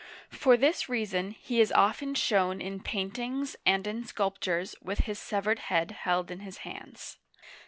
For 0.31 0.57
this 0.57 0.89
reason 0.89 1.29
he 1.39 1.61
is 1.61 1.71
often 1.71 2.15
shown 2.15 2.59
in 2.59 2.79
paintings 2.79 3.55
and 3.67 3.85
sculptures 4.09 4.73
with 4.81 5.01
his 5.01 5.19
sev 5.19 5.45
ered 5.45 5.59
head 5.59 5.91
held 5.91 6.31
in 6.31 6.39
his 6.39 6.61
hands. 6.65 7.19